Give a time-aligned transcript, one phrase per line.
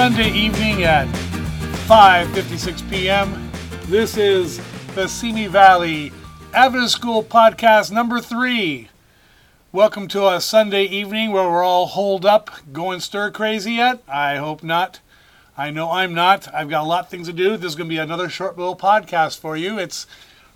[0.00, 1.06] Sunday evening at
[1.86, 3.52] 5:56 p.m.
[3.84, 4.58] This is
[4.94, 6.10] the Simi Valley
[6.54, 8.88] Adventist School podcast number 3.
[9.72, 14.02] Welcome to a Sunday evening where we're all holed up, going stir crazy yet?
[14.08, 15.00] I hope not.
[15.54, 16.48] I know I'm not.
[16.54, 17.58] I've got a lot of things to do.
[17.58, 19.78] This is going to be another short little podcast for you.
[19.78, 20.06] It's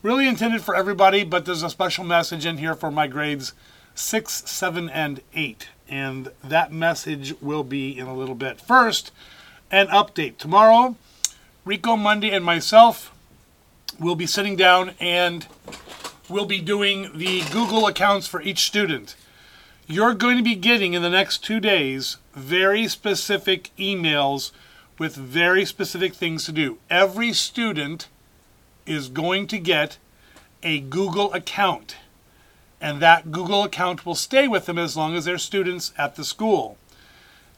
[0.03, 3.53] really intended for everybody, but there's a special message in here for my grades
[3.95, 5.69] 6, 7, and 8.
[5.89, 8.61] And that message will be in a little bit.
[8.61, 9.13] First,
[9.71, 10.39] an update.
[10.39, 10.97] Tomorrow,
[11.65, 13.15] Rico Monday and myself
[13.99, 15.47] will be sitting down and
[16.29, 19.17] we'll be doing the Google accounts for each student.
[19.87, 24.51] You're going to be getting in the next two days very specific emails
[24.99, 26.79] with very specific things to do.
[26.89, 28.09] Every student
[28.87, 29.99] is going to get
[30.63, 31.97] a Google account,
[32.85, 36.25] and that Google account will stay with them as long as they're students at the
[36.25, 36.77] school.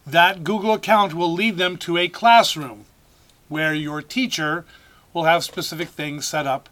[0.06, 2.84] That Google account will lead them to a classroom
[3.48, 4.64] where your teacher
[5.12, 6.68] will have specific things set up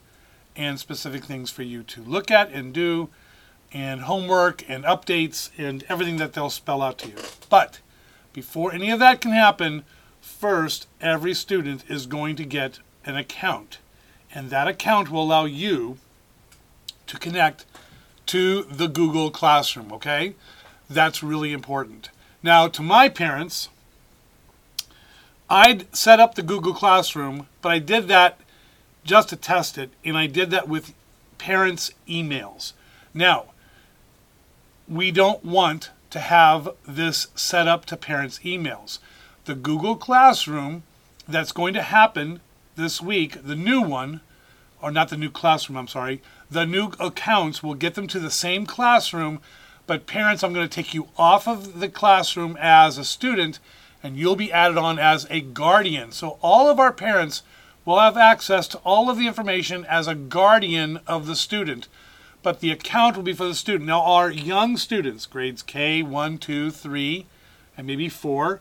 [0.54, 3.08] and specific things for you to look at and do,
[3.72, 7.16] and homework and updates and everything that they'll spell out to you.
[7.50, 7.80] But
[8.32, 9.84] before any of that can happen,
[10.20, 13.78] first, every student is going to get an account.
[14.32, 15.98] And that account will allow you
[17.08, 17.64] to connect
[18.26, 20.34] to the Google Classroom, okay?
[20.88, 22.10] That's really important.
[22.42, 23.68] Now, to my parents,
[25.48, 28.40] I'd set up the Google Classroom, but I did that
[29.04, 30.94] just to test it, and I did that with
[31.38, 32.72] parents' emails.
[33.12, 33.46] Now,
[34.88, 38.98] we don't want to have this set up to parents' emails.
[39.44, 40.82] The Google Classroom
[41.28, 42.40] that's going to happen
[42.76, 44.20] this week, the new one,
[44.84, 48.30] or not the new classroom, I'm sorry, the new accounts will get them to the
[48.30, 49.40] same classroom,
[49.86, 53.60] but parents, I'm going to take you off of the classroom as a student
[54.02, 56.12] and you'll be added on as a guardian.
[56.12, 57.42] So all of our parents
[57.86, 61.88] will have access to all of the information as a guardian of the student,
[62.42, 63.86] but the account will be for the student.
[63.86, 67.26] Now, our young students, grades K, 1, 2, 3,
[67.78, 68.60] and maybe 4,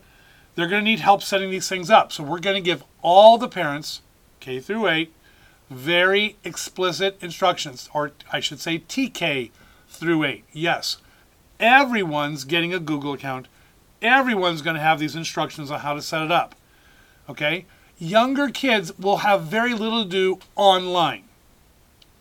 [0.56, 2.14] they're going to need help setting these things up.
[2.14, 4.00] So we're going to give all the parents,
[4.40, 5.14] K through 8,
[5.69, 9.51] very explicit instructions, or I should say TK
[9.90, 10.44] through 8.
[10.51, 10.97] Yes,
[11.59, 13.47] everyone's getting a Google account.
[14.02, 16.56] Everyone's going to have these instructions on how to set it up.
[17.29, 17.66] Okay?
[17.97, 21.23] Younger kids will have very little to do online.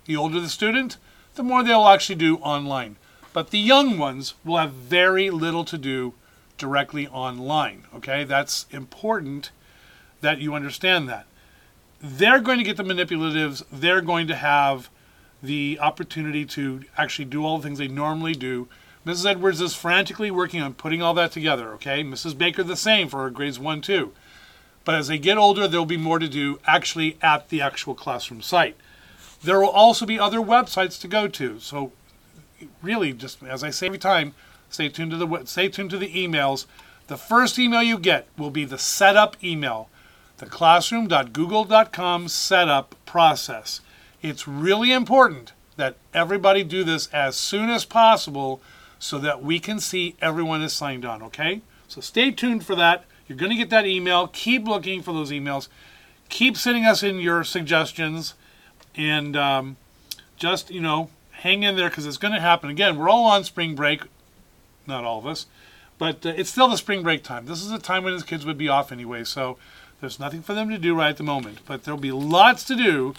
[0.04, 0.96] The older the student,
[1.34, 2.96] the more they'll actually do online.
[3.32, 6.14] But the young ones will have very little to do
[6.58, 7.84] directly online.
[7.94, 8.22] Okay?
[8.24, 9.50] That's important
[10.20, 11.26] that you understand that
[12.02, 13.64] they're going to get the manipulatives.
[13.70, 14.90] They're going to have
[15.42, 18.68] the opportunity to actually do all the things they normally do.
[19.06, 19.26] Mrs.
[19.26, 22.04] Edwards is frantically working on putting all that together, okay?
[22.04, 22.36] Mrs.
[22.36, 24.12] Baker, the same for her grades 1 2.
[24.84, 28.42] But as they get older, there'll be more to do actually at the actual classroom
[28.42, 28.76] site.
[29.42, 31.58] There will also be other websites to go to.
[31.60, 31.92] So,
[32.80, 34.34] really, just as I say every time,
[34.70, 36.66] stay tuned to the stay tuned to the emails.
[37.08, 39.88] The first email you get will be the setup email
[40.42, 43.80] the classroom.google.com setup process.
[44.22, 48.60] It's really important that everybody do this as soon as possible
[48.98, 51.60] so that we can see everyone is signed on, okay?
[51.86, 53.04] So stay tuned for that.
[53.28, 54.26] You're going to get that email.
[54.26, 55.68] Keep looking for those emails.
[56.28, 58.34] Keep sending us in your suggestions
[58.96, 59.76] and um,
[60.36, 62.68] just, you know, hang in there because it's going to happen.
[62.68, 64.02] Again, we're all on spring break.
[64.88, 65.46] Not all of us.
[65.98, 67.46] But uh, it's still the spring break time.
[67.46, 69.22] This is a time when the kids would be off anyway.
[69.22, 69.56] So
[70.02, 72.74] there's nothing for them to do right at the moment, but there'll be lots to
[72.74, 73.14] do.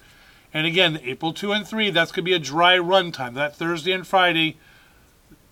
[0.54, 3.36] And again, April 2 and 3, that's going to be a dry run time.
[3.36, 4.58] That Thursday and Friday,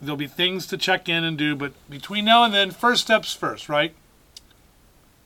[0.01, 1.55] there'll be things to check in and do.
[1.55, 3.95] But between now and then, first steps first, right?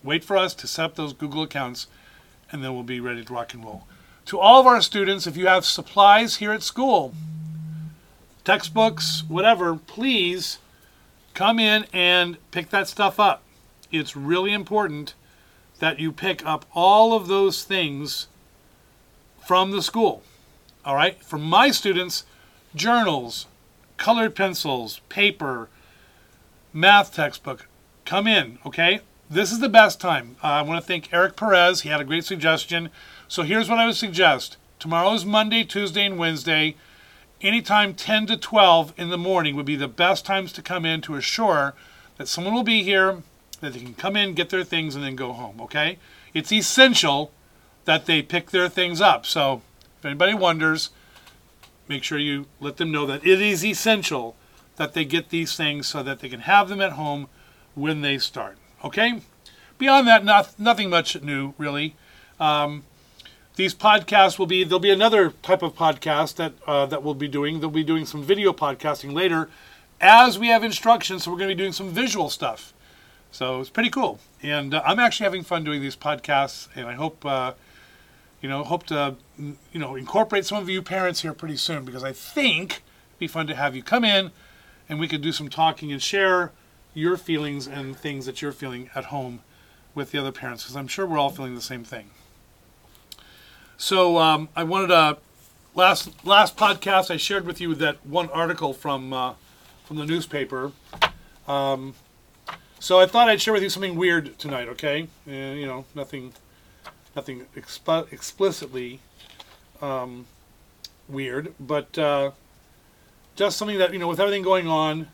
[0.04, 1.88] Wait for us to set up those Google accounts,
[2.52, 3.88] and then we'll be ready to rock and roll.
[4.26, 7.16] To all of our students, if you have supplies here at school,
[8.44, 10.60] textbooks, whatever, please
[11.34, 13.42] come in and pick that stuff up.
[13.92, 15.16] It's really important
[15.80, 18.28] that you pick up all of those things
[19.46, 20.24] from the school.
[20.84, 21.22] All right?
[21.24, 22.26] For my students,
[22.74, 23.48] journals,
[23.98, 25.70] colored pencils, paper,
[26.74, 27.68] math textbook,
[28.06, 29.02] come in, okay?
[29.30, 30.36] This is the best time.
[30.44, 31.82] Uh, I want to thank Eric Perez.
[31.82, 32.90] He had a great suggestion.
[33.28, 34.58] So here's what I would suggest.
[34.80, 36.76] Tomorrow is Monday, Tuesday, and Wednesday.
[37.42, 41.02] Anytime 10 to 12 in the morning would be the best times to come in
[41.02, 41.74] to assure
[42.18, 43.24] that someone will be here
[43.62, 45.98] that they can come in, get their things, and then go home, okay?
[46.34, 47.32] It's essential
[47.86, 49.26] that they pick their things up.
[49.26, 49.62] So
[50.00, 50.90] if anybody wonders,
[51.88, 54.36] make sure you let them know that it is essential
[54.76, 57.28] that they get these things so that they can have them at home
[57.76, 59.22] when they start, okay?
[59.78, 61.96] beyond that, not, nothing much new, really.
[62.40, 62.84] Um,
[63.56, 67.30] these podcasts will be there'll be another type of podcast that uh, that we'll be
[67.30, 67.62] doing.
[67.62, 69.50] They'll be doing some video podcasting later,
[70.02, 71.24] as we have instructions.
[71.24, 72.74] So we're going to be doing some visual stuff.
[73.36, 76.94] So it's pretty cool, and uh, I'm actually having fun doing these podcasts, and I
[76.94, 77.52] hope uh,
[78.40, 82.02] you know hope to you know incorporate some of you parents here pretty soon because
[82.02, 84.32] I think it'd be fun to have you come in,
[84.88, 86.54] and we could do some talking and share
[86.94, 89.42] your feelings and things that you're feeling at home
[89.94, 92.12] with the other parents because I'm sure we're all feeling the same thing.
[93.76, 95.18] So um, I wanted to
[95.74, 99.34] last last podcast I shared with you that one article from uh,
[99.84, 100.72] from the newspaper.
[101.50, 101.96] Um,
[102.80, 104.68] so I thought I'd share with you something weird tonight.
[104.70, 106.34] Okay, you know nothing
[107.16, 109.00] nothing exp- explicitly
[109.82, 110.26] um,
[111.08, 112.32] weird, but uh,
[113.36, 115.08] just something that you know with everything going on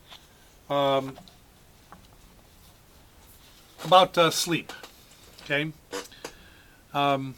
[0.70, 1.16] um,
[3.84, 4.72] about uh, sleep.
[5.44, 5.72] Okay.
[6.94, 7.34] Um,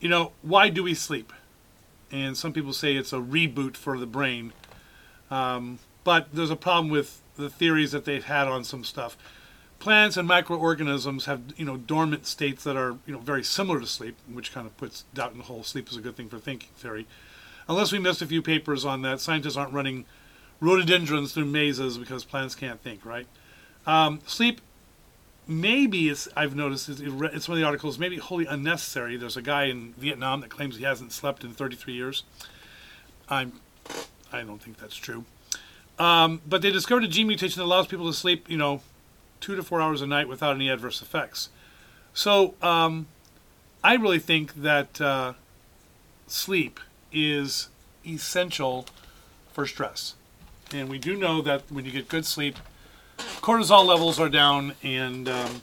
[0.00, 1.32] you know, why do we sleep?
[2.10, 4.52] And some people say it's a reboot for the brain.
[5.30, 9.16] Um, but there's a problem with the theories that they've had on some stuff.
[9.78, 13.86] Plants and microorganisms have, you know, dormant states that are, you know, very similar to
[13.86, 16.38] sleep, which kind of puts doubt in the whole sleep is a good thing for
[16.38, 17.06] thinking theory.
[17.68, 20.04] Unless we missed a few papers on that, scientists aren't running
[20.60, 23.26] rhododendrons through mazes because plants can't think, right?
[23.86, 24.60] Um, sleep
[25.48, 29.16] maybe it's I've noticed it's, it's one of the articles maybe wholly unnecessary.
[29.16, 32.24] There's a guy in Vietnam that claims he hasn't slept in 33 years.
[33.28, 33.60] I'm
[34.30, 35.24] I don't think that's true.
[35.98, 38.82] Um, but they discovered a gene mutation that allows people to sleep, you know,
[39.40, 41.48] two to four hours a night without any adverse effects.
[42.14, 43.06] So um,
[43.82, 45.34] I really think that uh,
[46.26, 46.80] sleep
[47.12, 47.68] is
[48.06, 48.86] essential
[49.52, 50.14] for stress,
[50.72, 52.56] and we do know that when you get good sleep,
[53.40, 55.62] cortisol levels are down, and um,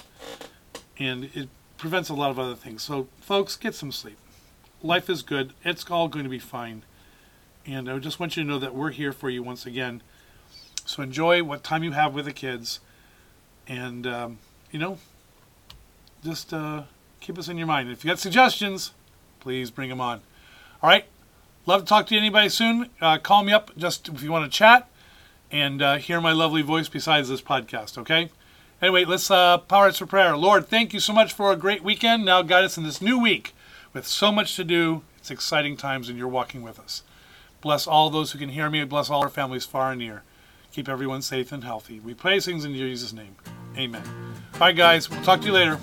[0.98, 2.84] and it prevents a lot of other things.
[2.84, 4.18] So, folks, get some sleep.
[4.82, 5.54] Life is good.
[5.64, 6.84] It's all going to be fine.
[7.66, 10.02] And I just want you to know that we're here for you once again.
[10.86, 12.80] So enjoy what time you have with the kids,
[13.68, 14.38] and um,
[14.72, 15.00] you know,
[16.24, 16.84] just uh,
[17.20, 17.90] keep us in your mind.
[17.90, 18.92] If you got suggestions,
[19.40, 20.22] please bring them on.
[20.82, 21.06] All right.
[21.66, 22.90] Love to talk to anybody soon.
[23.02, 24.88] Uh, call me up just if you want to chat
[25.52, 28.30] and uh, hear my lovely voice besides this podcast, okay?
[28.82, 30.38] Anyway, let's uh, power us for prayer.
[30.38, 32.26] Lord, thank you so much for a great weekend.
[32.26, 33.56] Now guide us in this new week
[33.94, 35.02] with so much to do.
[35.18, 37.02] It's exciting times, and you're walking with us.
[37.62, 38.84] Bless all those who can hear me.
[38.84, 40.22] Bless all our families far and near.
[40.76, 42.02] Keep everyone safe and healthy.
[42.02, 43.34] We pray things in Jesus' name.
[43.78, 44.04] Amen.
[44.56, 45.10] All right, guys.
[45.10, 45.80] We'll talk to you later.